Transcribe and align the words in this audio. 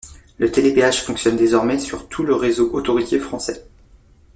Le 0.39 0.51
télépéage 0.51 1.03
fonctionne 1.03 1.35
désormais 1.37 1.77
sur 1.77 2.09
tout 2.09 2.23
le 2.23 2.33
réseau 2.33 2.71
autoroutier 2.73 3.19
français. 3.19 3.67